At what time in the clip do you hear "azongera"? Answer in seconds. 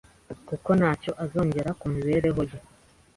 1.23-1.69